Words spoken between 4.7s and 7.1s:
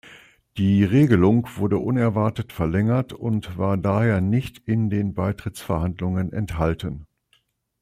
den Beitrittsverhandlungen enthalten.